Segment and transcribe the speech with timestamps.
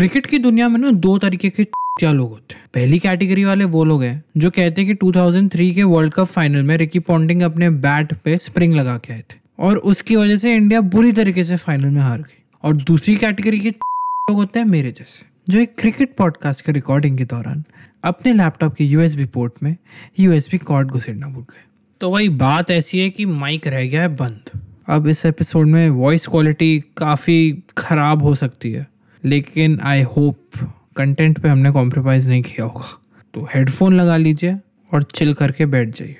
[0.00, 3.64] Cricket की दुनिया में ना दो तरीके के क्या लोग होते हैं। पहली कैटेगरी वाले
[3.64, 7.42] वो लोग हैं, जो कहते हैं कि 2003 के वर्ल्ड कप फाइनल में रिकी पॉन्टिंग
[7.42, 11.44] अपने बैट पे स्प्रिंग लगा के आए थे। और उसकी वजह से इंडिया बुरी तरीके
[11.44, 15.60] से फाइनल में हार गई। और दूसरी कैटेगरी के लोग होते हैं मेरे जैसे, जो
[15.60, 17.64] एक क्रिकेट पॉडकास्ट के रिकॉर्डिंग के दौरान
[18.04, 19.76] अपने लैपटॉप के यूएसबी पोर्ट में
[20.20, 21.64] यूएसबी कॉर्ड घुसेड़ना भूल गए।
[22.00, 25.90] तो वही बात ऐसी है कि माइक रह गया है बंद। अब इस एपिसोड में
[25.90, 28.89] वॉइस क्वालिटी काफ़ी ख़राब हो सकती है।
[29.24, 30.58] लेकिन आई होप
[30.96, 32.96] कंटेंट पे हमने कॉम्प्रोमाइज़ नहीं किया होगा
[33.34, 34.56] तो हेडफोन लगा लीजिए
[34.94, 36.16] और चिल करके बैठ जाइए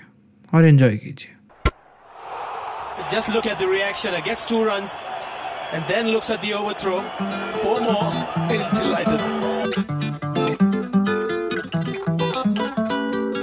[0.55, 1.37] और एंजॉय कीजिए
[3.13, 4.15] Just look at the reaction.
[4.19, 4.93] It gets two runs
[5.73, 7.01] and then looks at the overthrow.
[7.65, 8.13] Four more.
[8.49, 9.40] He's delighted.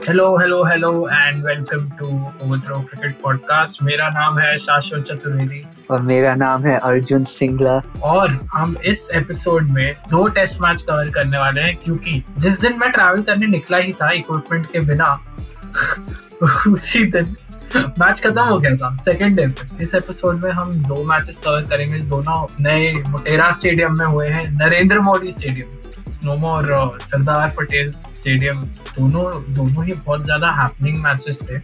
[0.08, 2.08] Hello hello hello and welcome to
[2.44, 8.32] Overthrow cricket podcast मेरा नाम है शाश्वत चतुर्वेदी। और मेरा नाम है अर्जुन सिंगला। और
[8.54, 12.92] हम इस एपिसोड में दो टेस्ट मैच कवर करने वाले हैं क्योंकि जिस दिन मैं
[12.92, 15.36] ट्रैवल करने निकला ही था इक्विपमेंट के बिना
[16.74, 17.36] उसी दिन
[17.78, 19.48] मैच खत्म हो गया था सेकेंड डे
[19.84, 24.48] इस एपिसोड में हम दो मैचेस कवर करेंगे दोनों नए मोटेरा स्टेडियम में हुए हैं
[24.54, 28.62] नरेंद्र मोदी स्टेडियम स्नोमो और uh, सरदार पटेल स्टेडियम
[28.98, 31.60] दोनों दोनों ही बहुत ज़्यादा हैपनिंग मैचेस थे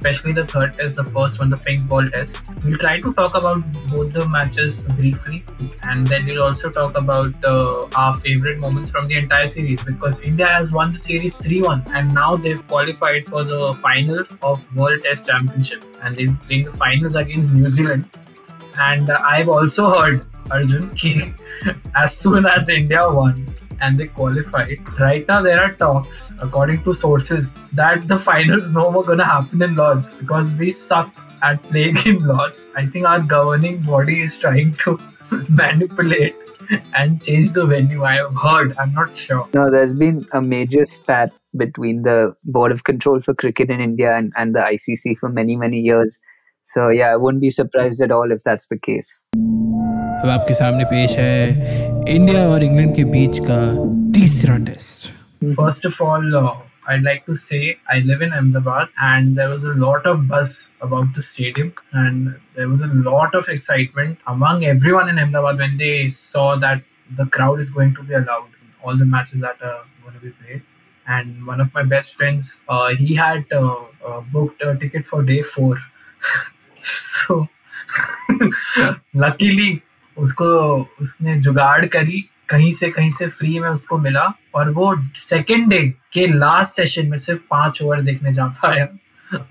[0.00, 2.40] the third test, the first one, the pink ball test.
[2.64, 5.44] We'll try to talk about both the matches briefly,
[5.82, 10.20] and then we'll also talk about uh, our favorite moments from the entire series because
[10.22, 14.76] India has won the series 3 1, and now they've qualified for the finals of
[14.76, 15.57] World Test Championship,
[16.02, 18.08] and they're playing the finals against New Zealand.
[18.78, 20.90] And uh, I've also heard, Arjun,
[21.96, 23.46] as soon as India won,
[23.80, 24.78] and they qualified.
[24.98, 29.62] Right now, there are talks, according to sources, that the finals no more gonna happen
[29.62, 32.68] in Lords because we suck at playing in Lords.
[32.76, 34.98] I think our governing body is trying to
[35.48, 36.34] manipulate
[36.93, 38.03] and change the venue.
[38.03, 38.75] I have heard.
[38.77, 39.47] I'm not sure.
[39.53, 44.15] No, there's been a major spat between the Board of Control for Cricket in India
[44.15, 46.19] and, and the ICC for many, many years.
[46.61, 49.23] So, yeah, I wouldn't be surprised at all if that's the case.
[50.23, 53.59] अब आपके सामने पेश है India और England के बीच का
[54.19, 55.11] तीसरा test
[55.55, 56.55] First of all, uh,
[56.87, 60.69] I'd like to say I live in Ahmedabad and there was a lot of buzz
[60.81, 65.77] about the stadium and there was a lot of excitement among everyone in Ahmedabad when
[65.77, 66.83] they saw that
[67.15, 70.19] the crowd is going to be allowed in all the matches that are going to
[70.19, 70.61] be played.
[71.07, 75.21] And one of my best friends, uh, he had uh, uh, booked a ticket for
[75.21, 75.77] day four.
[76.75, 77.47] so
[79.13, 79.81] luckily
[80.17, 80.47] उसको
[81.01, 85.94] उसने जुगाड़ करी कहीं से कहीं से free में उसको मिला और वो सेकेंड डे
[86.12, 88.86] के लास्ट सेशन में सिर्फ़ पाँच ओवर देखने जा पाया।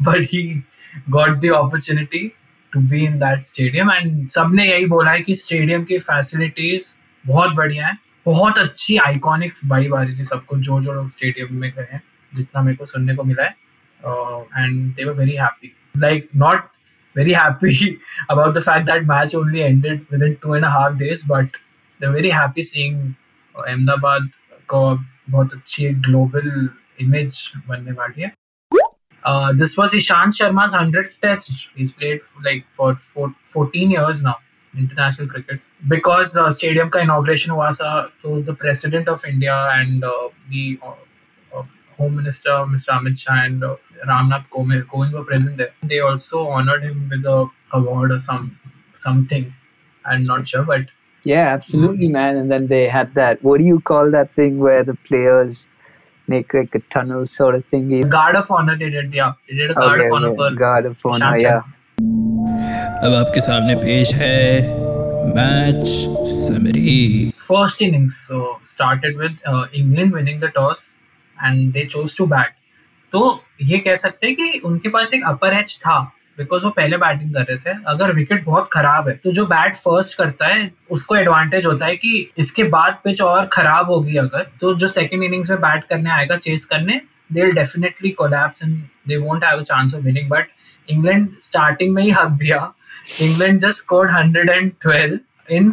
[0.01, 0.63] But he
[1.09, 2.31] got the opportunity
[2.73, 6.93] to be in that stadium and सबने यही बोला है कि स्टेडियम की फैसिलिटीज़
[7.27, 11.47] बहुत बढ़िया है। बहुत अच्छी आइकॉनिक वाइब आ रही थी सबको, जो जो लोग स्टेडियम
[11.51, 12.01] में गए हैं,
[12.35, 13.55] जितना मेरे को सुनने को मिला है।
[14.63, 16.63] And they were very happy like not
[17.15, 17.99] very happy
[18.29, 21.49] about the fact that match only ended within two and a half days, but
[21.98, 23.16] they're very happy seeing
[23.56, 24.30] uh, Ahmedabad
[24.68, 24.82] को
[25.30, 26.48] बहुत अच्छी ग्लोबल
[27.00, 28.32] इमेज बनने वाली है
[29.24, 31.68] uh, this was Ishant Sharma's 100th test.
[31.74, 34.36] He's played for like for, for 14 years now
[34.76, 40.04] international cricket because uh, stadium का inauguration हुआ था तो the president of India and
[40.04, 40.94] uh, the uh,
[41.58, 41.64] uh,
[41.98, 42.94] home minister Mr.
[42.98, 43.76] Amit Shah and uh,
[44.08, 45.72] Ramnath Kovind, Kovind were present there.
[45.82, 48.58] They also honored him with a award or some
[48.94, 49.52] something.
[50.04, 50.86] I'm not sure, but
[51.26, 52.36] Yeah, absolutely, man.
[52.36, 55.68] And then they had that, what do you call that thing where the players
[56.28, 58.08] make like a tunnel sort of thingy?
[58.08, 59.14] guard of honor they did.
[59.14, 61.60] Yeah, they did a guard Okay, of honor okay, for Guard of Honor, Ishant yeah.
[61.60, 61.78] Sharma.
[63.04, 64.38] अब आपके सामने पेश है
[65.36, 65.86] match
[66.32, 68.40] summary First innings so
[68.72, 70.82] started with uh, England winning the toss
[71.38, 72.52] and they chose to bat.
[73.12, 73.22] तो
[73.70, 75.96] ये कह सकते हैं कि उनके पास एक अपर एज था
[76.37, 79.75] बिकॉज़ वो पहले बैटिंग कर रहे थे। अगर विकेट बहुत खराब है तो जो बैट
[79.75, 84.47] फ़र्स्ट करता है, उसको एडवांटेज होता है कि इसके बाद पिच और खराब होगी अगर
[84.61, 87.01] तो जो सेकेंड इनिंग्स में बैट करने आएगा चेस करने
[87.31, 90.47] they will definitely collapse and they won't have a chance of winning but
[90.87, 92.59] England starting में ही हक दिया।
[93.21, 95.17] England just scored 112
[95.49, 95.71] in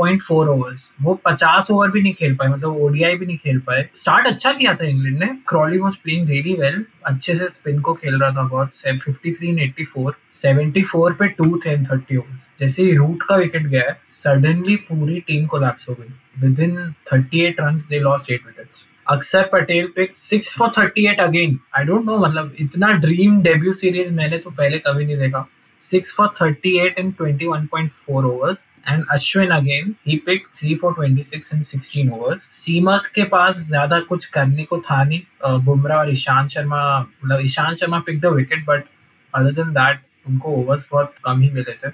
[0.00, 3.88] 48.4 overs वो 50 ओवर भी नहीं खेल पाए मतलब ओडीआई भी नहीं खेल पाए।
[3.96, 7.94] स्टार्ट अच्छा किया था इंग्लैंड ने। Crawley was playing really well अच्छे से स्पिन को
[7.94, 12.82] खेल रहा था बहुत। 53 इन 84 74 पे टू थे इन 30 ओवर्स जैसे
[12.82, 17.88] ही रूट का विकेट गया सडनली पूरी टीम कोलैप्स हो गई। With in 38 runs
[17.88, 22.18] they lost 8 wickets Axar Patel pick six for thirty eight again I don't know
[22.18, 25.48] मतलब इतना ड्रीम डेब्यू सीरीज़ मैंने तो पहले कभी नहीं देखा।
[25.79, 28.63] 6 for 38 in 21.4 overs.
[28.85, 32.47] And Ashwin again, he picked 3 for 26 in 16 overs.
[32.51, 35.21] Seamers के पास ज्यादा कुछ करने को था नहीं
[35.65, 38.87] बुमराह और ईशान शर्मा मतलब Ishan Sharma picked a wicket but
[39.33, 41.93] other than that उनको overs बहुत कम ही मिले थे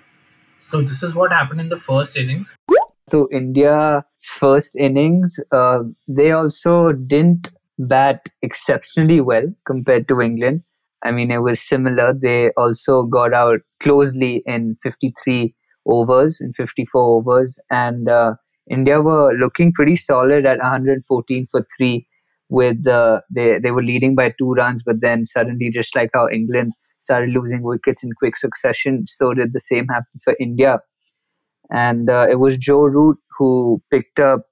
[0.59, 2.55] so this is what happened in the first innings
[3.11, 4.03] So India's
[4.39, 7.47] first innings, uh, they also didn't
[7.79, 10.61] bat exceptionally well compared to England.
[11.04, 12.14] I mean, it was similar.
[12.14, 15.54] They also got out closely in 53
[15.86, 18.34] overs, in 54 overs, and uh,
[18.70, 22.06] India were looking pretty solid at 114 for three.
[22.50, 26.28] With uh, they they were leading by two runs, but then suddenly, just like how
[26.28, 30.80] England started losing wickets in quick succession, so did the same happen for India.
[31.70, 34.42] And uh, it was Joe Root who picked up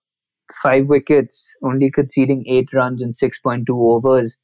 [0.62, 4.38] five wickets, only conceding eight runs in 6.2 overs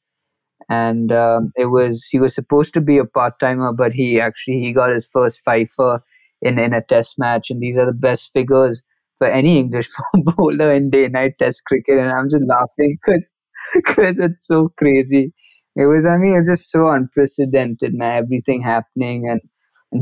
[0.67, 4.59] and um, it was he was supposed to be a part timer, but he actually
[4.59, 6.03] he got his first fifer
[6.41, 8.81] in in a test match, and these are the best figures
[9.17, 9.89] for any English
[10.35, 13.31] bowler in day night test cricket, and I'm just laughing because
[13.73, 15.33] because it's so crazy.
[15.75, 18.23] It was I mean it's just so unprecedented, man.
[18.23, 19.41] Everything happening, and,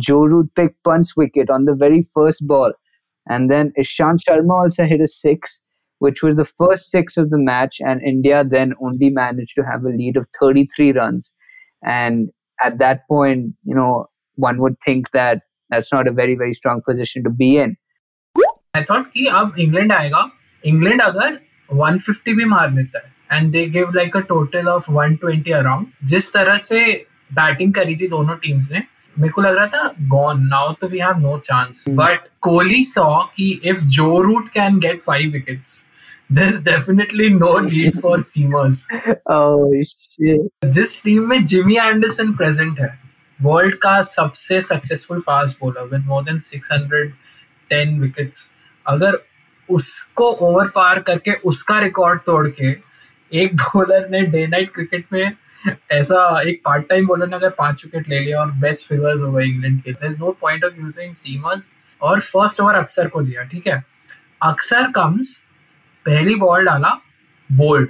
[0.02, 2.74] Joe Root picked Punt's wicket on the very first ball,
[3.30, 5.62] and then Ishan Sharma also hit a six
[6.01, 9.85] which was the first six of the match, and India then only managed to have
[9.85, 11.33] a lead of 33 runs.
[11.83, 14.07] And at that point, you know,
[14.39, 17.77] one would think that that's not a very, very strong position to be in.
[18.75, 20.29] I thought कि अब England आएगा
[20.65, 21.39] England अगर
[21.69, 26.33] 150 भी मार लेता है and they give like a total of 120 around जिस
[26.33, 26.81] तरह से
[27.41, 28.83] बैटिंग करी थी दोनों टीम्स ने
[29.17, 33.09] मेरे को लग रहा था गॉन नाउ तो we have no chance but Kohli saw
[33.37, 35.85] कि if Joe Root can get five wickets
[36.30, 38.86] there's definitely no need for seamers.
[39.28, 40.42] Oh shit.
[40.68, 42.98] जिस टीम में जिमी एंडरसन प्रेजेंट है
[43.40, 48.52] वर्ल्ड का सबसे successful fast bowler with more than 610 wickets
[48.86, 49.20] अगर
[49.70, 52.76] उसको over पार करके उसका रिकॉर्ड तोड़ के
[53.32, 55.32] एक बॉलर ने डे नाइट क्रिकेट में
[55.92, 59.32] ऐसा एक पार्ट टाइम बॉलर ने अगर पाँच विकेट ले लिया और बेस्ट फिगर्स हो
[59.32, 61.70] गए इंग्लैंड के there is no point of using seamers
[62.02, 63.84] और फ़र्स्ट ओवर अक्सर को दिया ठीक है
[64.44, 65.40] अक्सर कम्स
[66.08, 66.90] पहली बॉल डाला
[67.50, 67.90] बोल्ड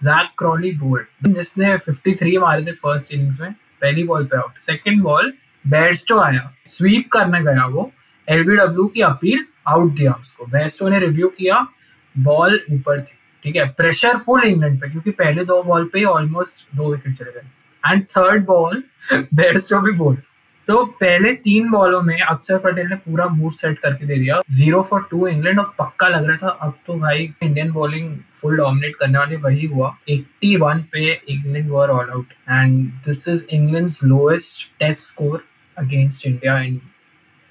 [0.00, 5.02] जैक क्रॉली बोल्ड जिसने 53 मारे थे फ़र्स्ट इनिंग्स में, पहली बॉल पे आउट सेकंड
[5.02, 5.32] बॉल
[5.64, 6.50] बेस्टो आया.
[6.66, 7.90] स्वीप करने गया वो.
[8.28, 10.46] एलबीडब्ल्यू की अपील आउट दिया उसको.
[10.46, 11.66] बेस्टो ने रिव्यू किया
[12.14, 13.18] बॉल ऊपर थी.
[13.42, 13.68] ठीक है?
[13.68, 17.48] प्रेशर फुल इंग्लैंड पे, क्योंकि पहले दो बॉल पे ऑलमोस्ट दो विकेट चले गए.
[17.84, 20.20] एंड थर्ड बॉल बेस्टो भी बोल्ड
[20.68, 24.80] तो पहले तीन बॉलों में अक्षर पटेल ने पूरा मूव सेट करके दे दिया। ज़ीरो
[24.82, 28.96] फॉर टू इंग्लैंड और पक्का लग रहा था। अब तो भाई इंडियन बॉलिंग फुल डोमिनेट
[28.96, 34.66] करने वाली वही हुआ। 81 पे England were all out and this is England lowest
[34.80, 35.44] test score
[35.76, 36.80] against India in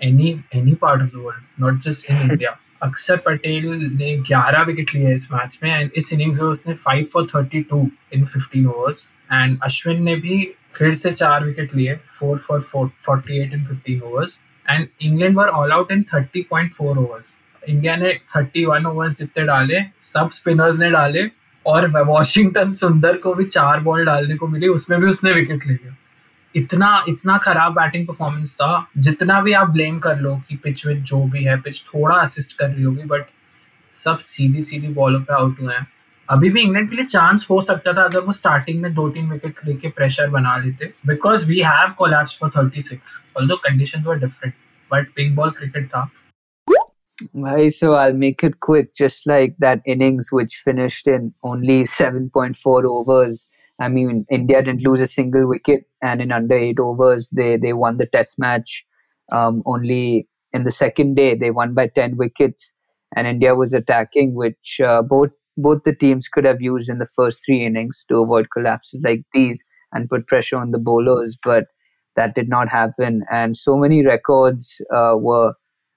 [0.02, 3.66] any any part of the world not just in India Axar Patel
[3.98, 7.88] ने 11 विकेट लिए इस match में and इस इनिंग्स में उसने 5 for 32
[8.14, 13.42] in 15 overs and Ashwin ने भी फिर से चार विकेट लिए four for forty
[13.44, 14.40] eight in fifteen overs
[14.70, 17.38] and England were all out in thirty point four overs
[17.70, 21.30] India ने थर्टी वन ओवर्स जितने डाले, सब स्पिनर्स ने डाले,
[21.66, 25.74] और वॉशिंगटन सुंदर को भी चार बॉल डालने को मिली, उसमें भी उसने विकेट ले
[25.74, 25.96] लिया।
[26.56, 30.98] इतना इतना खराब बैटिंग परफॉर्मेंस था जितना भी आप ब्लेम कर लो कि पिच विच
[31.10, 33.26] जो भी है पिच थोड़ा असिस्ट कर रही होगी बट
[33.92, 35.88] सब सीधी सीधी बॉलों पे आउट हुए हैं
[36.30, 39.30] अभी भी इंग्लैंड के लिए चांस हो सकता था अगर वो स्टार्टिंग में दो तीन
[39.32, 44.54] विकेट लेके प्रेशर बना लेते because we have collapse for 36 although conditions were different
[44.92, 46.10] but pink ball cricket था
[47.36, 52.88] Right, so I'll make it quick, just like that innings which finished in only 7.4
[52.88, 53.48] overs.
[53.80, 57.74] I mean, India didn't lose a single wicket, and in under eight overs, they they
[57.74, 58.84] won the Test match.
[59.32, 62.74] Um, only in the second day, they won by 10 wickets,
[63.16, 67.06] and India was attacking, which uh, both both the teams could have used in the
[67.16, 71.66] first three innings to avoid collapses like these and put pressure on the bowlers, but
[72.16, 73.24] that did not happen.
[73.32, 75.54] And so many records uh, were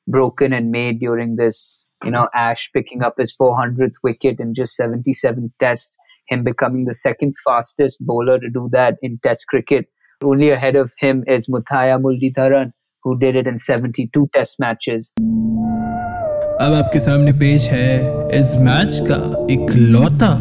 [0.06, 1.84] broken and made during this.
[2.04, 5.96] You know, Ash picking up his 400th wicket in just 77 tests,
[6.27, 9.87] him becoming the second fastest bowler to do that in Test cricket.
[10.23, 12.71] Only ahead of him is Muthaiya Muralitharan,
[13.03, 15.11] who did it in 72 Test matches.
[16.61, 17.87] अब आपके सामने पेश है
[18.39, 19.15] इस match का
[19.53, 20.31] इकलौता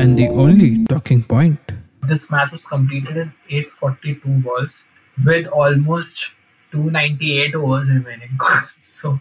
[0.00, 1.72] and the only talking point
[2.10, 4.78] This match was completed in 842 balls
[5.26, 6.22] with almost
[6.72, 8.38] 298 overs remaining.
[8.82, 9.12] so,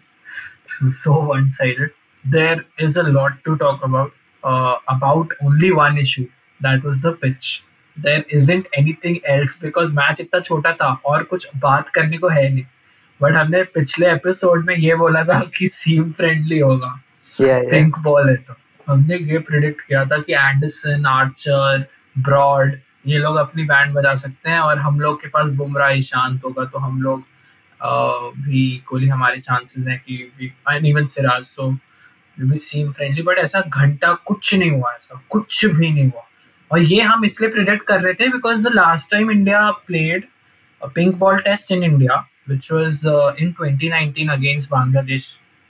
[0.88, 1.92] so one-sided.
[2.26, 4.12] There is a lot to talk about.
[4.47, 6.27] Uh, about only one issue.
[6.61, 7.47] That was the pitch.
[7.97, 12.49] There isn't anything else because match इतना छोटा था और कुछ बात करने को है
[12.55, 12.65] नहीं
[13.21, 16.91] बट हमने पिछले एपिसोड में ये बोला था कि सीम फ्रेंडली होगा.
[17.71, 18.55] पिंक बॉल है तो
[18.89, 21.87] हमने ये प्रिडिक्ट किया था कि एंडरसन आर्चर
[22.29, 22.77] ब्रॉड
[23.07, 26.65] ये लोग अपनी बैंड बजा सकते हैं और हम लोग के पास बुमराह ईशांत होगा
[26.65, 27.25] तो हम लोग
[27.81, 30.53] अह, भी कोहली हमारे चांसेस हैं कि
[30.91, 31.71] इवन सिराज सो
[32.41, 36.23] भी सीम फ्रेंडली बट ऐसा घंटा कुछ नहीं हुआ ऐसा कुछ भी नहीं हुआ
[36.71, 40.25] और ये हम इसलिए प्रिडिक्ट कर रहे थे because the last time India played
[40.81, 45.25] pink ball test in India was uh, in 2019 against Bangladesh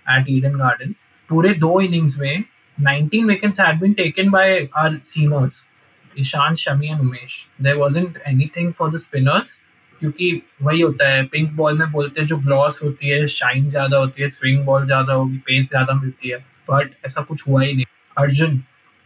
[0.07, 1.07] at Eden Gardens.
[1.31, 2.45] पूरे दो इनिंग्स में
[2.79, 5.55] 19 wickets had been taken by our seamers,
[6.17, 7.37] Ishan, Shami and Umesh.
[7.59, 9.57] There wasn't anything for the spinners
[10.01, 10.31] क्योंकि
[10.63, 14.23] वही होता है pink ball में बोलते हैं जो ग्लॉस होती है शाइन ज़्यादा होती
[14.23, 17.85] है स्विंग बॉल ज़्यादा होगी पेस ज़्यादा मिलती है बट ऐसा कुछ हुआ ही नहीं।
[18.19, 18.63] Arjun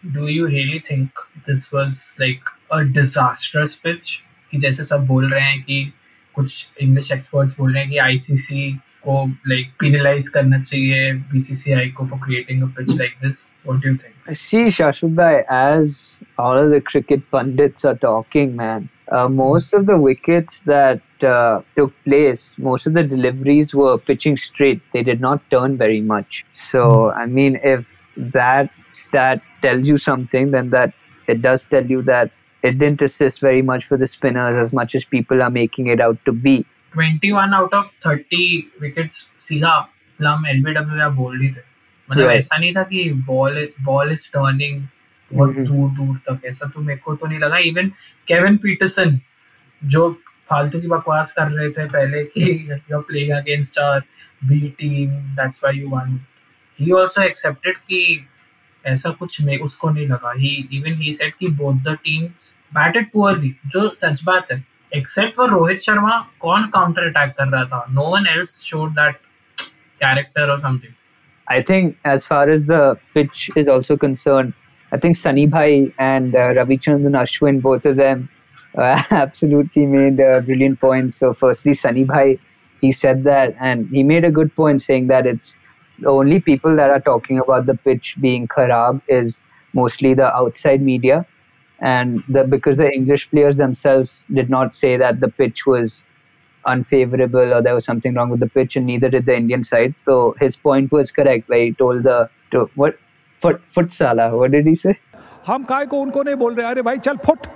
[0.07, 5.41] do you really think this was like a disasters pitch कि जैसे सब बोल रहे
[5.41, 5.93] हैं कि
[6.35, 12.07] कुछ इंग्लिश एक्सपर्ट्स बोल रहे हैं कि आईसीसी को लाइक पिनलाइज करना चाहिए बीसीसीआई को
[12.07, 14.15] for creating a pitch like this what do you think
[14.77, 15.95] Shashwat bhai, as
[16.39, 18.89] all of the cricket pundits are talking, man,
[19.19, 24.38] uh, most of the wickets that uh, took place, most of the deliveries were pitching
[24.38, 24.82] straight.
[24.94, 26.46] They did not turn very much.
[26.50, 30.94] So, I mean, if that stat tells you something, then that
[31.28, 32.32] it does tell you that
[32.64, 36.02] it didn't assist very much for the spinners as much as people are making it
[36.02, 36.56] out to be.
[36.94, 38.44] 21 out of 30
[38.82, 39.78] wickets सीधा
[40.20, 41.62] plum LBW या bowled ही थे
[42.10, 42.38] मतलब Right.
[42.38, 44.82] ऐसा नहीं था कि ball ball is turning
[45.34, 45.66] बहुत Mhm.
[45.68, 47.88] दूर दूर तक ऐसा तो मेरे को तो नहीं लगा इवन
[48.28, 49.20] केविन पीटरसन
[49.82, 50.10] जो
[50.51, 54.01] फालतू की बकवास कर रहे थे पहले कि you are playing against our
[54.45, 56.21] B team that's why you won
[56.81, 58.27] he also accepted कि
[58.87, 60.33] ऐसा कुछ नहीं उसको नहीं लगा.
[60.39, 64.65] ही इवन ही सेड कि both the teams batted poorly जो सच बात है.
[64.97, 67.85] एक्सेप्ट फॉर रोहित शर्मा कौन काउंटर अटैक कर रहा था?
[67.91, 69.17] No one else showed that
[70.03, 70.95] character और something
[71.47, 73.95] I think as far as the pitch is also
[74.99, 78.40] think Sunny Bhai and uh, Ravichandran Ashwin, both of them, uh,
[78.78, 81.16] absolutely made uh, brilliant points.
[81.18, 82.40] So, firstly, Sunny Bhai,
[82.82, 85.56] he said that, and he made a good point saying that it's
[86.00, 89.40] the only people that are talking about the pitch being kharab is
[89.74, 91.26] mostly the outside media,
[91.80, 96.06] and the because the English players themselves did not say that the pitch was
[96.66, 99.96] unfavorable or there was something wrong with the pitch, and neither did the Indian side.
[100.04, 103.00] So his point was correct where he told the to, what
[103.38, 104.32] foot futsala.
[104.38, 104.96] What did he say?
[105.48, 107.48] हम काय को उनको नहीं बोल रहे अरे भाई चल फुट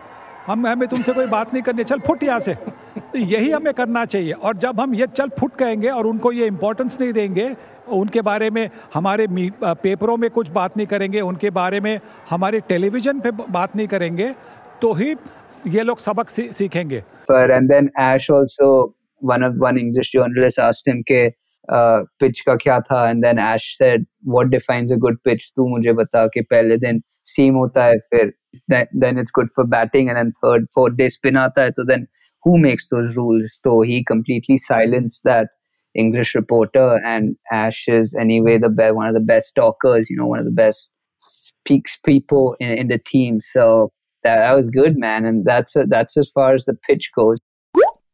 [0.47, 4.05] हम हमें तुमसे कोई बात नहीं करनी चल फुट यहाँ से। तो यही हमें करना
[4.05, 7.55] चाहिए। और जब हम ये चल फुट कहेंगे और उनको ये इम्पोर्टेंस नहीं देंगे
[7.93, 9.27] उनके बारे में हमारे
[9.63, 11.99] पेपरों में कुछ बात नहीं करेंगे उनके बारे में
[12.31, 14.31] हमारे टेलीविज़न पे बात नहीं करेंगे
[14.83, 15.15] तो ही
[15.67, 21.03] ये लोग सबक सीखेंगे। And then Ash also one of one English journalist asked him
[21.11, 21.27] के
[21.69, 22.05] uh,
[22.47, 23.11] का क्या था?
[23.11, 25.51] And then Ash said what defines a good pitch?
[25.57, 28.32] तू मुझे बता कि पहले दिन seam होता है फिर
[28.68, 31.86] then, then it's good for batting and then third fourth day spin आता है तो
[31.88, 32.08] then
[32.46, 35.56] who makes those rules so he completely silenced that
[35.96, 40.28] English reporter and Ash is anyway the be- one of the best talkers you know
[40.28, 43.92] one of the best speaks people in, in the team so
[44.24, 47.38] that, that was good man and that's that's as far as the pitch goes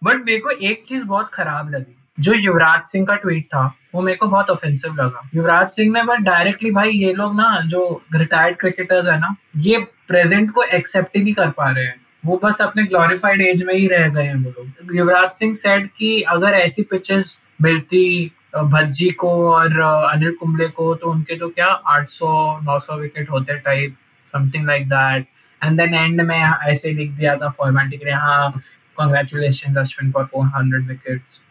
[0.03, 4.02] but मेरे को एक चीज बहुत खराब लगी जो युवराज सिंह का tweet था, वो
[4.02, 8.02] मेरे को बहुत ऑफेंसिव लगा। युवराज सिंह ने बस डायरेक्टली भाई ये लोग ना, जो
[8.14, 12.40] रिटायर्ड क्रिकेटर्स है ना, ये प्रेजेंट को एक्सेप्ट ही नहीं कर पा रहे हैं। वो
[12.44, 16.20] बस अपने ग्लोरिफाइड एज में ही रह गए हैं वो लोग। युवराज सिंह सेड कि
[16.22, 22.30] अगर ऐसी पिचेस मिलती भज्जी को और अनिल कुंबले को तो उनके तो क्या 800
[22.64, 23.96] 900 विकेट होते type
[24.26, 25.26] something like that
[25.64, 28.62] and then end में ऐसे लिख दिया था फॉर्मेलिटी के हाँ
[28.98, 31.49] congratulations Ashwin for 400 wickets and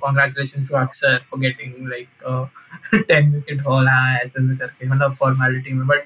[0.00, 2.46] congratulations to Aksar for getting like uh,
[2.92, 6.04] 10 wicket haul हाँ ऐसे ऐसे करके मतलब फॉर्मेलिटी में बट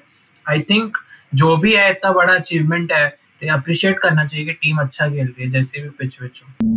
[0.49, 0.97] आई थिंक
[1.41, 3.05] जो भी है इतना बड़ा अचीवमेंट है
[3.53, 6.71] अप्रिशिएट करना चाहिए कि टीम अच्छा खेल रही है जैसे भी पिच विच हो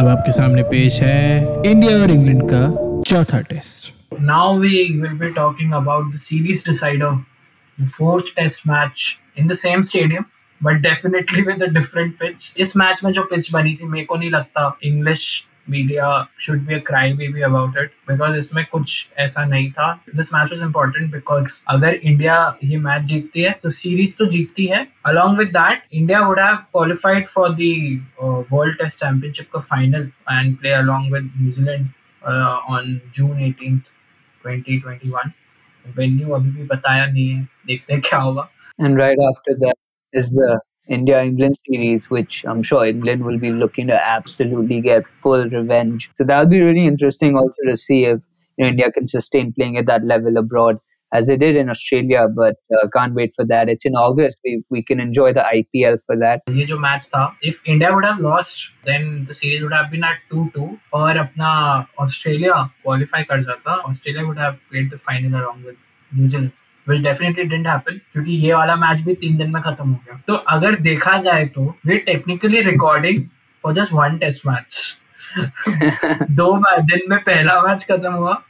[0.00, 2.68] अब आपके सामने पेश है इंडिया और इंग्लैंड का
[3.10, 3.92] चौथा test
[4.30, 7.18] now we will be talking about the series decider,
[7.78, 9.82] the fourth test match in the same
[10.64, 14.30] but definitely with a different इस मैच में जो पिच बनी थी, मेरे को नहीं
[14.30, 16.06] लगता English media
[16.40, 20.48] should be a cry baby about it because इसमें कुछ ऐसा नहीं था। This match
[20.50, 25.38] was important because अगर इंडिया ये मैच जीतती है तो सीरीज़ तो जीतती है। Along
[25.38, 30.72] with that India would have qualified for the world test championship का final and play
[30.72, 31.88] along with New Zealand
[32.24, 33.86] on June 18th
[34.44, 35.30] 2021
[35.86, 38.48] venue अभी भी बताया नहीं है। देखते हैं क्या होगा।
[38.86, 39.81] And right after that
[40.13, 45.05] is the India England series, which I'm sure England will be looking to absolutely get
[45.05, 46.09] full revenge.
[46.15, 48.23] So that'll be really interesting also to see if
[48.57, 50.79] you know, India can sustain playing at that level abroad
[51.13, 52.27] as they did in Australia.
[52.33, 53.69] But uh, can't wait for that.
[53.69, 54.39] It's in August.
[54.43, 56.41] We, we can enjoy the IPL for that.
[56.49, 60.03] ये जो match था if India would have lost then the series would have been
[60.03, 61.49] at 2-2 और अपना
[61.99, 65.75] Australia qualify कर जाता Australia would have played the final along with
[66.13, 66.51] New Zealand
[66.86, 70.20] Which definitely didn't happen क्योंकि ये वाला मैच भी तीन दिन में खत्म हो गया।
[70.26, 73.22] तो अगर देखा जाए तो वे technically recording
[73.64, 74.96] for just one test match
[76.30, 78.42] दो दिन में पहला मैच खत्म हुआ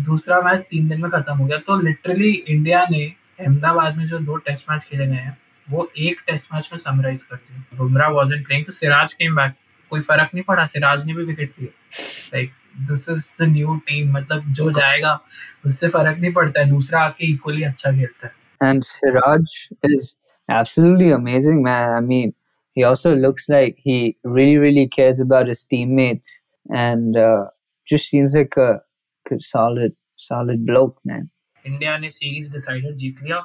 [0.00, 3.04] दूसरा मैच तीन दिन में खत्म हो गया। तो लिटरली इंडिया ने
[3.40, 5.36] अहमदाबाद में जो दो टेस्ट मैच खेले गए हैं
[5.68, 9.52] वो एक टेस्ट मैच में समराइज कर दिया बुमराह वॉजेंट प्लेइंग तो सिराज केम बैक
[9.90, 11.72] कोई फ़र्क नहीं पड़ा सिराज ने भी विकेट लिया।
[12.34, 12.52] Like
[12.89, 15.19] This is the new team मतलब जो जाएगा
[15.65, 20.03] उससे फर्क नहीं पड़ता है दूसरा आके इक्वली अच्छा खेलता है And Siraj is
[20.49, 21.89] absolutely amazing, man.
[21.95, 22.33] I mean,
[22.77, 27.45] he also looks like he really, really cares about his teammates and uh,
[27.87, 28.81] just seems like a,
[29.31, 29.95] a solid,
[30.29, 31.29] solid bloke, man.
[31.67, 33.37] India ने series decider जीत लिया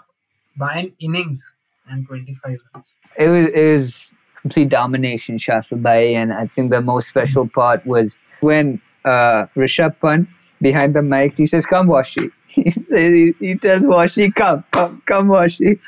[0.57, 1.45] by an innings
[1.91, 6.81] and 25 runs It was, it was complete domination, Shastra Bhai, and I think the
[6.81, 10.28] most special part was when uh, Rishabh Pant
[10.62, 15.02] behind the mic, he says, "Come, Washi." He says, he, he tells Washi, "Come, come,
[15.06, 15.80] come, Washi."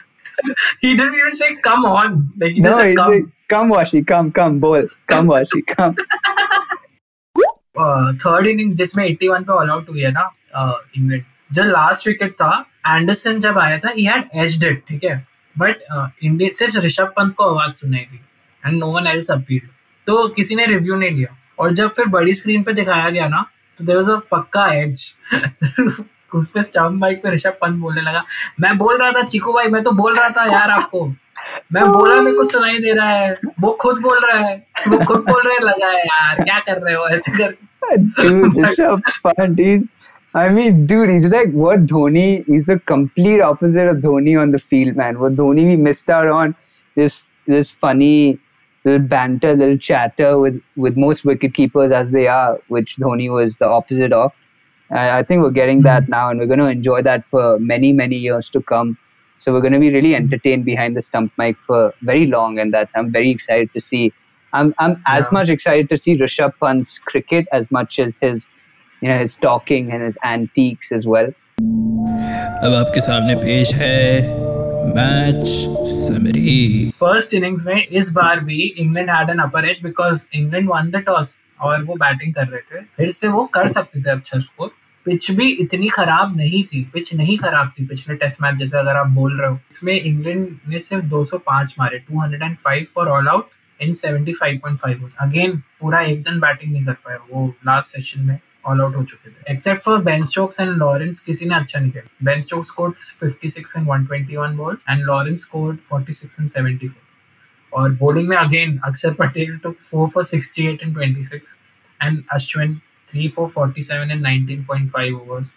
[0.82, 4.06] he didn't even say come on like he no, just said come like, "Come, Washi,
[4.06, 5.96] come, come, bowl, come, Washi, come."
[8.22, 10.22] Third innings जिसमें 81 पे all out हुई है ना
[10.98, 12.50] England जो last wicket था
[12.88, 15.16] Anderson जब आया था ही हैड एज्ड इट ठीक है
[15.56, 15.84] बट
[16.24, 18.20] इंडिया सिर्फ़ ऋषभ पंत को आवाज़ सुनाई थी
[18.64, 19.70] and no one else appealed
[20.08, 23.46] तो किसी ने रिव्यू नहीं लिया और जब फिर बड़ी स्क्रीन पे दिखाया गया ना
[23.78, 25.14] तो देर वॉज़ अ पक्का एज
[26.36, 28.26] उस पे स्टम बाइक पे ऋषभ पंत बोलने लगा
[28.62, 31.06] मैं बोल रहा था चिकू भाई मैं तो बोल रहा था यार आपको।
[31.74, 35.18] मैं बोला मेरे को सुनाई दे रहा है। वो खुद बोल रहा है वो खुद
[35.18, 37.56] बोल रहे लगा है यार क्या कर रहे हो ऐसे कर
[40.36, 42.46] I mean, dude, he's like what Dhoni.
[42.46, 45.20] He's the complete opposite of Dhoni on the field, man.
[45.20, 46.54] What Dhoni we missed out on
[46.98, 47.16] this
[47.48, 48.38] this funny.
[48.87, 53.59] little banter, little chatter with, with most wicket keepers as they are, which Dhoni was
[53.59, 54.41] the opposite of.
[54.91, 57.93] I, I think we're getting that now, and we're going to enjoy that for many,
[57.93, 58.99] many years to come.
[59.39, 62.73] So we're going to be really entertained behind the stump mic for very long, and
[62.73, 64.13] that's I'm very excited to see.
[64.53, 65.31] I'm I'm as Yeah.
[65.33, 68.51] much excited to see Rishabh Pant's cricket as much as his,
[69.01, 71.33] you know, his talking and his antiques as well.
[72.65, 74.46] अब आपके सामने पेश है
[74.88, 75.46] match
[75.94, 80.90] summary first innings में इस बार भी England had an upper edge because England won
[80.92, 84.40] the toss और वो बैटिंग कर रहे थे। फिर से वो कर सकते थे अच्छा
[84.40, 84.72] स्कोर
[85.06, 88.96] पिच भी इतनी खराब नहीं थी। पिच नहीं खराब थी। पिछले टेस्ट मैच जैसे अगर
[88.96, 93.94] आप बोल रहे हो। इसमें इंग्लैंड ने सिर्फ़ 205 मारे। 205 for all out in
[93.94, 98.82] 75.5 overs again पूरा एक दिन बैटिंग नहीं कर पाया वो लास्ट सेशन में। ऑल
[98.82, 102.26] आउट हो चुके थे। Except for Ben Stokes and Lawrence किसी ने अच्छा नहीं खेला।
[102.26, 106.90] Ben Stokes scored 56 and 121 balls and Lawrence scored 46 and 74
[107.74, 111.58] और बॉलिंग में again Axar Patel took 4 for 68 and 26
[112.00, 115.56] and Ashwin 3 for 47 and 19.5 overs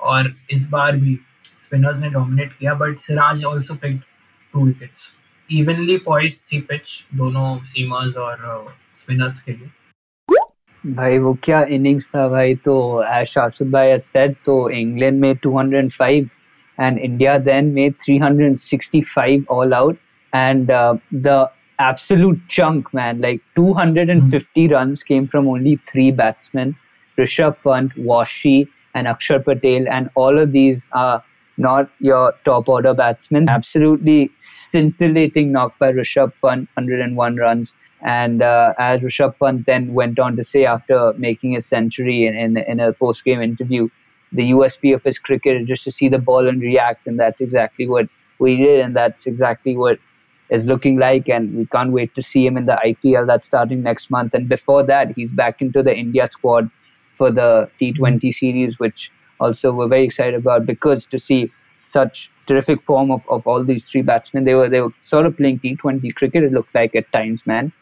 [0.00, 1.18] और इस बार भी
[1.60, 4.00] स्पिनर्स ने डोमिनेट किया but Siraj also picked
[4.54, 5.12] two wickets
[5.50, 9.70] evenly poised थी pitch दोनों सीमर्स और स्पिनर्स के लिए।
[10.85, 15.33] भाई वो क्या इनिंग्स था भाई तो एज शासिद भाई has said तो इंग्लैंड में
[15.45, 16.27] 205
[16.77, 19.97] and India then made 365 all out
[20.33, 26.75] and uh, the absolute chunk man like 250 runs came from only three batsmen
[27.17, 31.23] Rishabh Pant, Washi and Akshar Patel and all of these are
[31.57, 38.74] not your top order batsmen absolutely scintillating knock by Rishabh Pant 101 runs and uh,
[38.78, 42.80] as Rishabh Pant then went on to say after making a century in, in, in
[42.80, 43.88] a post game interview,
[44.32, 47.06] the USP of his cricket is just to see the ball and react.
[47.06, 48.08] And that's exactly what
[48.38, 48.80] we did.
[48.80, 49.98] And that's exactly what
[50.48, 51.28] is looking like.
[51.28, 54.34] And we can't wait to see him in the IPL that's starting next month.
[54.34, 56.70] And before that, he's back into the India squad
[57.12, 61.50] for the T20 series, which also we're very excited about because to see
[61.82, 65.36] such terrific form of, of all these three batsmen, they were they were sort of
[65.36, 66.44] playing T20 cricket.
[66.44, 67.72] It looked like at times, man.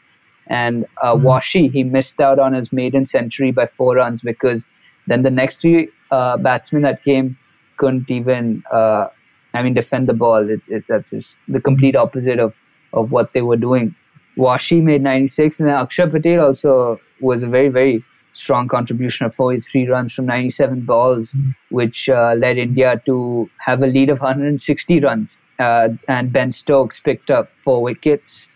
[0.48, 4.66] And uh, Washi, he missed out on his maiden century by four runs because
[5.06, 7.38] then the next three uh, batsmen that came
[7.76, 9.08] couldn't even, uh,
[9.54, 10.48] I mean, defend the ball.
[10.48, 12.58] It, it, that's just the complete opposite of,
[12.92, 13.94] of what they were doing.
[14.36, 19.34] Washi made 96, and then Akshar Patel also was a very, very strong contribution of
[19.34, 21.34] 43 runs from 97 balls,
[21.70, 25.40] which uh, led India to have a lead of 160 runs.
[25.58, 28.50] Uh, and Ben Stokes picked up four wickets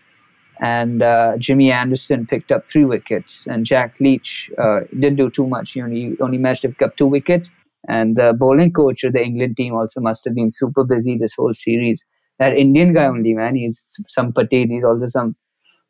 [0.59, 5.47] and uh, Jimmy Anderson picked up three wickets, and Jack Leach uh, didn't do too
[5.47, 5.73] much.
[5.73, 7.51] He only only managed to pick up two wickets.
[7.87, 11.35] And the bowling coach of the England team also must have been super busy this
[11.35, 12.05] whole series.
[12.39, 13.55] That Indian guy only, man.
[13.55, 14.67] He's some Patel.
[14.67, 15.35] He's also some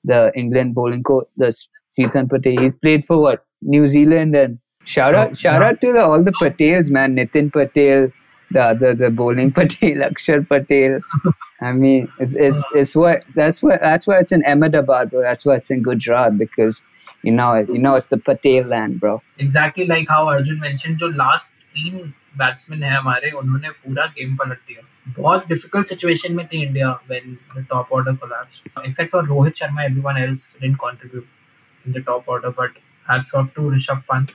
[0.04, 1.56] the England bowling coach, the
[1.98, 2.62] Chetan Patel.
[2.62, 6.34] He's played for what New Zealand and shout out shout out to the, all the
[6.42, 7.16] Patels, man.
[7.16, 8.12] Nitin Patel,
[8.52, 11.00] the other the bowling Patel, Akshar Patel.
[11.63, 15.23] I mean, it's it's it's what that's what that's why it's in Ahmedabad, bro.
[15.23, 16.83] That's why it's in Gujarat because
[17.23, 19.23] you know you know it's the Patel land, bro.
[19.39, 24.59] Exactly like how Arjun mentioned, जो last तीन batsman है हमारे उन्होंने पूरा game पलट
[24.69, 24.83] दिया
[25.19, 29.83] बहुत difficult situation में थी India when the top order collapse except for Rohit Sharma
[29.83, 31.27] everyone else didn't contribute
[31.87, 32.79] in the top order but
[33.11, 34.35] hats off to Rishabh Pant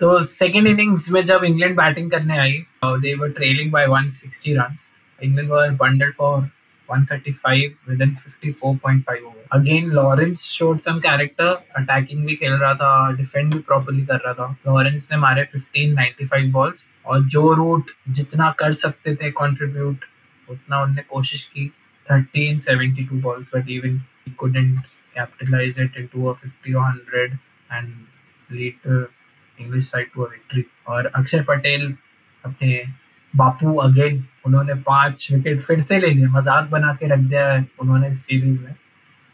[0.00, 4.88] तो सेकेंड इनिंग्स में जब इंग्लैंड बैटिंग करने आई they were trailing by 160 runs
[5.23, 6.49] England were bundled for
[6.89, 9.43] 135 within 54.5 over.
[9.51, 11.49] Again, Lawrence showed some character.
[11.79, 14.55] Attacking भी खेल रहा था, defend भी properly कर रहा था.
[14.67, 20.07] Lawrence ने मारे 15 95 balls और जो रूट जितना कर सकते थे contribute
[20.47, 21.71] उतना उनने कोशिश की
[22.11, 27.37] 13 72 balls but even he couldn't capitalize it into a 50 or 100
[27.71, 27.93] and
[28.51, 29.07] lead the
[29.59, 30.63] English side to a victory.
[30.87, 31.95] और अक्षर पटेल
[32.45, 32.83] अपने
[33.33, 37.65] बापू अगेन उन्होंने पाँच विकेट फिर से ले लिया मज़ाक बना के रख दिया है
[37.79, 38.75] उन्होंने इस सीरीज़ में।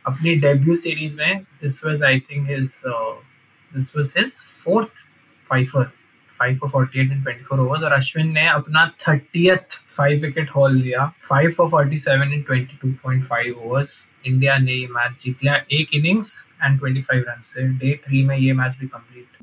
[0.05, 5.05] अपनी डेब्यू सीरीज़ में this was I think his this was his fourth
[5.49, 5.91] fifer
[6.39, 10.49] five for forty eight in twenty four overs और अश्विन ने अपना थर्टियथ फाइव विकेट
[10.55, 14.87] हॉल लिया five for forty seven in twenty two point five overs India ने ये
[14.87, 18.77] match जीत लिया, एक innings and twenty five run से। डे थ्री में ये मैच
[18.79, 19.34] भी कंप्लीट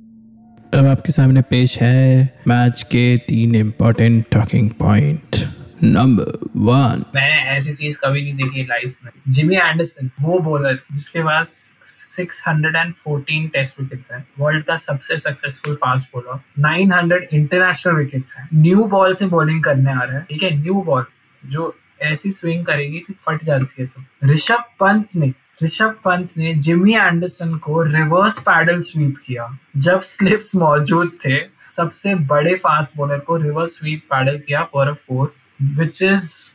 [0.74, 5.36] अब आपके सामने पेश है मैच के तीन important talking point
[5.84, 11.20] number one मैंने ऐसी चीज़ कभी नहीं देखी लाइफ में। जिमी एंडरसन वो बॉलर जिसके
[11.20, 18.48] पास 614 टेस्ट विकेट्स हैं वर्ल्ड का सबसे successful fast bowler 900 international wickets हैं।
[18.54, 20.62] न्यू बॉल से बॉलिंग करने आ रहा है, ठीक है?
[20.62, 21.04] न्यू बॉल
[21.46, 25.32] जो ऐसी स्विंग करेगी कि फट जाती है सब। ऋषभ पंत ने
[25.62, 31.38] ऋषभ पंत ने जिमी एंडरसन को रिवर्स पैडल स्वीप किया। जब स्लिप्स मौजूद थे
[31.70, 36.50] सबसे बड़े फास्ट बॉलर को रिवर्स स्वीप पैडल किया for a four which is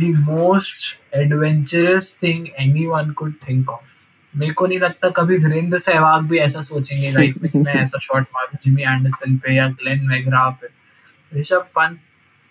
[0.00, 3.88] the most adventurous thing any one could think of
[4.36, 8.22] मेरे को नहीं लगता कभी वीरेंद्र सहवाग भी ऐसा सोचेंगे लाइफ में मैं ऐसा शॉट
[8.22, 10.68] मारूं जिमी एंडरसन पे या ग्लेन मैग्रा पे।
[11.40, 11.98] ऋषभ पंत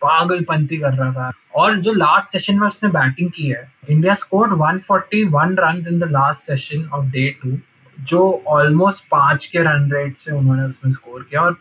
[0.03, 4.55] पागलपंती कर रहा था और जो लास्ट सेशन में उसने बैटिंग की है India score
[4.55, 7.57] 141 run in the last session of day two
[7.97, 11.57] जो ऑलमोस्ट पाँच के रन रेट से उन्होंने उसमें स्कोर किया और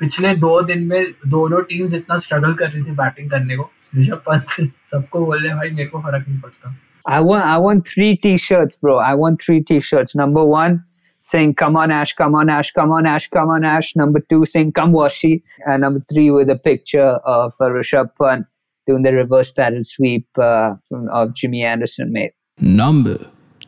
[0.00, 4.22] पिछले दो दिन में दोनों टीम्स इतना स्ट्रगल कर रही थी बैटिंग करने को ऋषभ
[4.26, 8.16] पंत सबको बोल रहे भाई मेरे को फ़र्क नहीं पड़ता I want I want three
[8.16, 8.96] t-shirts, bro.
[9.00, 10.14] I want three t-shirts.
[10.14, 10.74] Number one,
[11.28, 12.14] saying "Come on, Ash!
[12.14, 12.70] Come on, Ash!
[12.70, 13.28] Come on, Ash!
[13.28, 17.52] Come on, Ash!" Number two, saying "Come Washi," and number three with a picture of
[17.60, 18.46] uh, Rishabh Pant
[18.86, 22.32] doing the reverse paddle sweep uh, from, of Jimmy Anderson, mate.
[22.58, 23.18] Number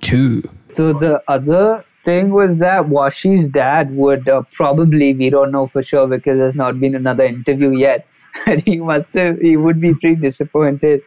[0.01, 0.43] two.
[0.73, 5.83] So the other thing was that Washi's dad would uh, probably, we don't know for
[5.83, 8.07] sure because there's not been another interview yet,
[8.47, 11.03] and he must have, he would be pretty disappointed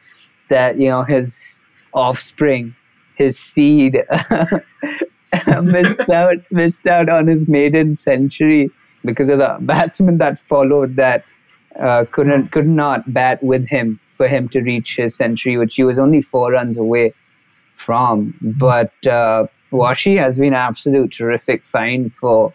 [0.49, 1.57] that, you know, his
[1.93, 2.75] offspring,
[3.15, 3.97] his seed,
[5.78, 8.71] missed out, missed out on his maiden century
[9.06, 11.26] because of the batsman that followed that
[11.80, 15.84] uh, couldn't, could not bat with him for him to reach his century, which he
[15.84, 17.13] was only four runs away
[17.73, 18.38] from.
[18.41, 22.54] But uh, Washi has been absolute terrific find for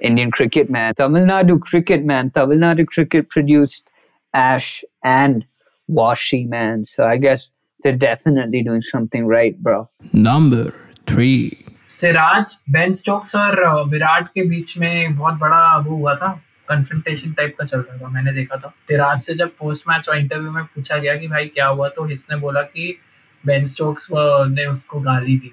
[0.00, 0.94] Indian cricket, man.
[0.94, 2.30] Tamil Nadu cricket, man.
[2.30, 3.88] Tamil Nadu cricket produced
[4.32, 5.44] Ash and
[5.90, 6.84] Washi, man.
[6.84, 7.50] So I guess
[7.82, 9.88] they're definitely doing something right, bro.
[10.12, 10.72] Number
[11.06, 11.65] three.
[11.88, 16.28] Siraj Ben Stokes और विराट के बीच में बहुत बड़ा वो हुआ था
[16.68, 20.16] confrontation type का चल रहा था, मैंने देखा था। सिराज से जब पोस्ट मैच और
[20.18, 22.98] इंटरव्यू में पूछा गया कि भाई क्या हुआ तो इसने बोला कि
[23.44, 25.52] बेन स्टोक्स ने उसको गाली दी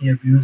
[0.00, 0.38] him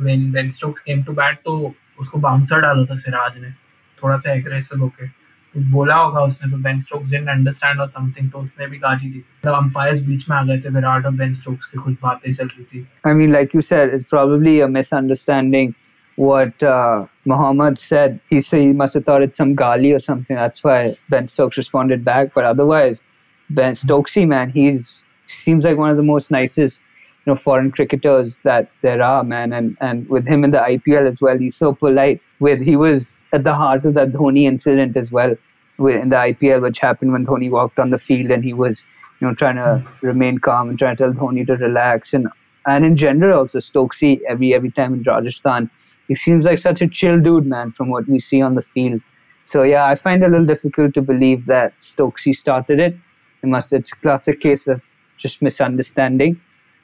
[0.00, 3.50] when Ben Stokes came to bat तो उसको बाउंसर डाला था सिराज ने,
[3.96, 5.06] थोड़ा सा एग्रेसिव होके।
[5.54, 9.10] कुछ बोला होगा उसने तो बेन स्टोक्स डिडंट अंडरस्टैंड और समथिंग तो उसने भी गाली
[9.10, 12.32] दी मतलब अंपायर्स बीच में आ गए थे विराट और बेन स्टोक्स की कुछ बातें
[12.32, 15.74] चल रही थी I mean, like you said, it's probably a misunderstanding
[16.18, 18.20] what uh, Muhammad said.
[18.28, 20.36] He said he must have thought it's some gali or something.
[20.36, 22.34] That's why Ben Stokes responded back.
[22.34, 23.02] But otherwise,
[23.50, 26.80] Ben Stokesy, man, he's seems like one of the most nicest,
[27.26, 29.52] know, foreign cricketers that there are, man.
[29.52, 32.20] And and with him in the IPL as well, he's so polite.
[32.38, 35.36] With he was at the heart of that Dhoni incident as well,
[35.78, 38.86] in the IPL, which happened when Dhoni walked on the field and he was,
[39.20, 40.06] you know, trying to hmm.
[40.06, 42.28] remain calm and trying to tell Dhoni to relax and
[42.66, 45.70] and in general also Stokesy every every time in Rajasthan,
[46.08, 47.72] he seems like such a chill dude, man.
[47.72, 49.00] From what we see on the field,
[49.42, 52.96] so yeah, I find it a little difficult to believe that Stokesy started it.
[53.42, 54.84] It must it's a classic case of
[55.16, 56.40] just misunderstanding.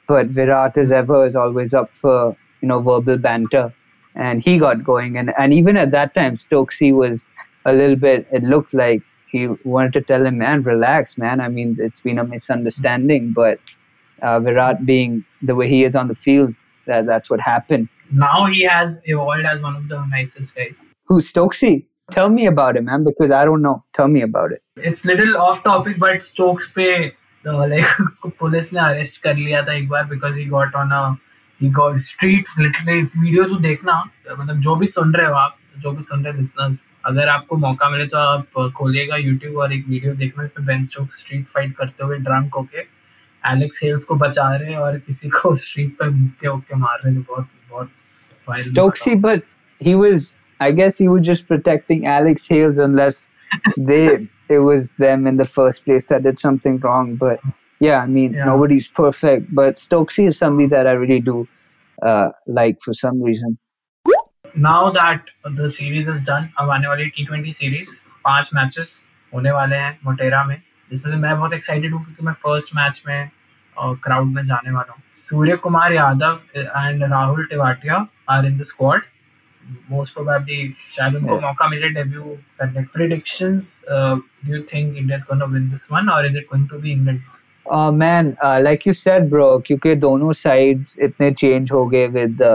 [0.07, 3.73] But Virat as ever is always up for you know verbal banter,
[4.15, 5.17] and he got going.
[5.17, 7.27] And and even at that time, Stokesy was
[7.65, 8.27] a little bit.
[8.31, 11.41] It looked like he wanted to tell him, man, relax, man.
[11.41, 13.59] I mean, it's been a misunderstanding, but
[14.21, 17.89] uh, Virat being the way he is on the field, that that's what happened.
[18.11, 20.85] Now he has evolved as one of the nicest guys.
[21.05, 21.85] Who's Stokesy?
[22.11, 23.83] Tell me about it, man, because I don't know.
[23.93, 24.61] Tell me about it.
[24.77, 27.11] It's little off topic, but Stokes पे
[27.47, 30.91] uh, like उसको police ने arrest कर लिया था एक बार because he got on
[30.97, 31.03] a
[31.61, 35.91] he got street literally video तो देखना मतलब जो भी सुन रहे हो आप जो
[35.91, 40.13] भी सुन रहे लिसनर्स अगर आपको मौका मिले तो आप खोलिएगा यूट्यूब और एक वीडियो
[40.23, 42.85] देखना इसमें बेन स्टोक स्ट्रीट फाइट करते हुए ड्रंक होके
[43.43, 47.13] एलेक्स हेल्स को बचा रहे हैं और किसी को स्ट्रीट पे मुक्के होके मार रहे
[47.13, 47.89] हैं जो बहुत बहुत
[48.47, 49.43] Stokesy, but
[49.81, 53.27] he was, I guess he was just protecting Alex Hales unless
[53.77, 57.14] they, it was them in the first place that did something wrong.
[57.16, 57.40] But
[57.80, 58.44] yeah, I mean, Yeah.
[58.46, 59.52] nobody's perfect.
[59.60, 61.36] But Stokesy is somebody that I really do
[61.98, 62.28] uh,
[62.60, 63.58] like for some reason.
[64.58, 67.92] Now that the series is done अब आने वाली T twenty series
[68.24, 68.90] पांच matches
[69.32, 70.56] होने वाले हैं मोटेरा में
[70.90, 73.30] जिसमें से मैं बहुत एक्साइटेड हूँ क्योंकि मैं फर्स्ट मैच में
[73.76, 75.02] क्राउड में जाने वाला हूँ
[75.66, 79.02] Suryakumar Yadav and Rahul Tewatia are in the squad
[79.90, 82.22] most probably शायद उनको मौका मिले डेब्यू
[82.60, 86.68] करने predictions do you think India is gonna win this one और is it going
[86.68, 87.20] to be England
[87.66, 92.32] Uh, man, uh, like you said, bro, क्योंकि दोनों sides इतने change हो गए with
[92.38, 92.54] the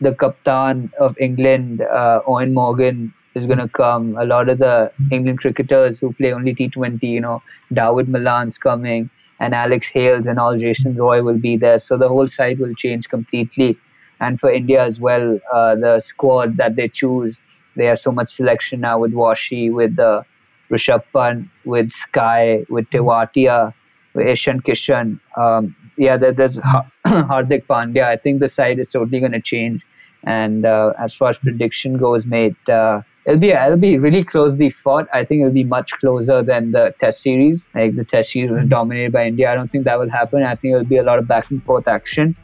[0.00, 3.02] the captain of England, uh, Owen Morgan
[3.34, 4.16] is going to come.
[4.16, 9.10] A lot of the England cricketers who play only T20, you know, Dawood Milan's coming,
[9.40, 11.78] and Alex Hales and all Jason Roy will be there.
[11.78, 13.76] So the whole side will change completely.
[14.19, 17.41] And for India as well, uh, the squad that they choose,
[17.75, 20.23] they have so much selection now with Washi, with uh,
[20.71, 23.73] Rishabh Pant, with Sky, with Tewatia
[24.15, 25.19] with Ishan Kishan.
[25.37, 26.57] Um, yeah, there, there's
[27.05, 28.05] Hardik Pandya.
[28.05, 29.85] I think the side is totally going to change.
[30.23, 34.71] And uh, as far as prediction goes, mate, uh, it'll be it'll be really closely
[34.71, 35.07] fought.
[35.13, 37.67] I think it'll be much closer than the Test series.
[37.75, 39.51] Like the Test series was dominated by India.
[39.51, 40.41] I don't think that will happen.
[40.41, 42.35] I think it'll be a lot of back and forth action,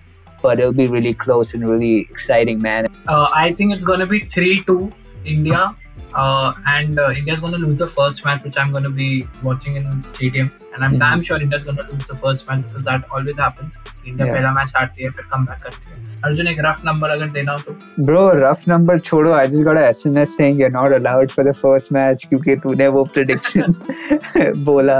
[0.42, 2.88] but it'll be really close and really exciting, man.
[3.08, 4.92] Uh, I think it's to be 3 2
[5.26, 5.72] India.
[6.21, 9.09] Uh, and uh, India's going to lose the first match, which I'm going to be
[9.47, 10.47] watching in stadium.
[10.75, 11.03] And I'm Mhm.
[11.03, 13.79] damn sure India's going to lose the first match because that always happens.
[14.13, 14.33] India Yeah.
[14.35, 17.53] पहला match हारती है फिर come back करती है अर्जुन एक rough number अगर देना
[17.53, 17.77] हो तो
[18.11, 19.35] Bro, rough number छोड़ो.
[19.41, 22.89] I just got a SMS saying you're not allowed for the first match क्योंकि तूने
[22.99, 23.79] वो prediction
[24.71, 24.99] बोला.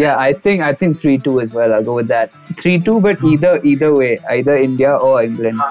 [0.00, 1.74] Yeah, I think I think three two as well.
[1.78, 2.32] I'll go with that.
[2.62, 5.62] Three two, but either either way, either India or England.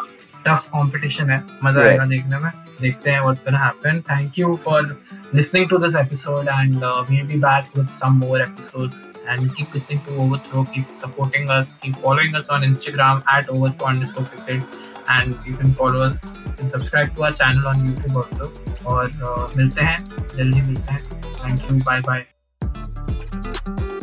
[0.46, 2.50] tough competition है मज़ा आएगा देखने में।
[2.80, 5.00] देखते हैं what's gonna happen thank you for
[5.34, 9.66] listening to this episode and we will be back with some more episodes and keep
[9.74, 14.60] listening to Overthrow keep supporting us keep following us on Instagram @overthrow_cricket
[15.12, 18.48] and you can follow us and subscribe to our channel on YouTube also.
[18.86, 19.98] और uh, मिलते हैं
[20.36, 20.98] जल्दी मिलते हैं.
[21.22, 22.24] Thank you bye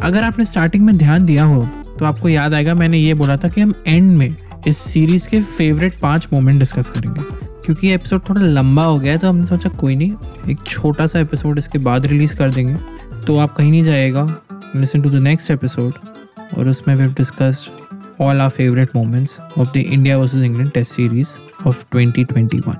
[0.04, 1.62] अगर आपने starting में ध्यान दिया हो
[2.00, 5.42] तो आपको याद आएगा मैंने ये बोला था कि हम एंड में इस सीरीज़ के
[5.42, 7.20] फेवरेट पाँच मोमेंट डिस्कस करेंगे।
[7.66, 10.12] क्योंकि एपिसोड थोड़ा लंबा हो गया है तो हमने सोचा कोई नहीं,
[10.50, 12.76] एक छोटा सा एपिसोड इसके बाद रिलीज़ कर देंगे।
[13.28, 14.42] तो आप कहीं नहीं जाएगा
[14.76, 15.94] listen to the next episode
[16.58, 17.70] और उसमें we discuss
[18.22, 21.30] all our favourite moments of the India versus England test series
[21.68, 22.76] of 2021